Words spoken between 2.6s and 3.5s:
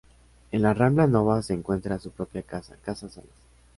Casa Salas.